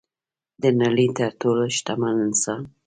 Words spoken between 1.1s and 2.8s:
تر ټولو شتمن انسان